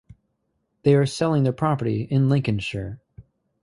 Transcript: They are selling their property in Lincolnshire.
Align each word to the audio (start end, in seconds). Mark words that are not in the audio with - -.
They 0.81 0.95
are 0.95 1.05
selling 1.05 1.43
their 1.43 1.53
property 1.53 2.01
in 2.05 2.27
Lincolnshire. 2.27 2.99